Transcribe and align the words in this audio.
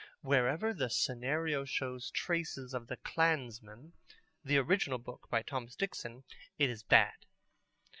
Wherever 0.21 0.73
the 0.73 0.89
scenario 0.89 1.63
shows 1.63 2.09
traces 2.09 2.73
of 2.73 2.87
The 2.87 2.97
Clansman, 2.97 3.93
the 4.43 4.57
original 4.57 4.97
book, 4.97 5.27
by 5.29 5.43
Thomas 5.43 5.75
Dixon, 5.75 6.23
it 6.57 6.71
is 6.71 6.81
bad. 6.81 7.17